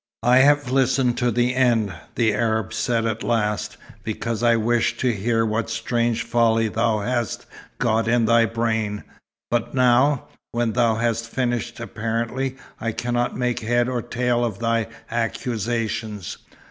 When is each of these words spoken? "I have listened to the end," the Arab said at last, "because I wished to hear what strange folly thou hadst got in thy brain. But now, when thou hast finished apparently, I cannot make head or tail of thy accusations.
"I 0.23 0.37
have 0.37 0.71
listened 0.71 1.19
to 1.19 1.29
the 1.29 1.53
end," 1.53 1.93
the 2.15 2.33
Arab 2.33 2.73
said 2.73 3.05
at 3.05 3.21
last, 3.21 3.77
"because 4.03 4.41
I 4.41 4.55
wished 4.55 4.99
to 5.01 5.13
hear 5.13 5.45
what 5.45 5.69
strange 5.69 6.23
folly 6.23 6.69
thou 6.69 7.01
hadst 7.01 7.45
got 7.77 8.07
in 8.07 8.25
thy 8.25 8.45
brain. 8.47 9.03
But 9.51 9.75
now, 9.75 10.23
when 10.53 10.73
thou 10.73 10.95
hast 10.95 11.29
finished 11.29 11.79
apparently, 11.79 12.55
I 12.79 12.93
cannot 12.93 13.37
make 13.37 13.59
head 13.59 13.87
or 13.87 14.01
tail 14.01 14.43
of 14.43 14.57
thy 14.57 14.87
accusations. 15.11 16.39